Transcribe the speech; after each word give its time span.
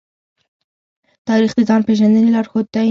تاریخ 1.27 1.51
د 1.55 1.59
ځان 1.69 1.81
پېژندنې 1.87 2.29
لارښود 2.35 2.65
دی. 2.73 2.79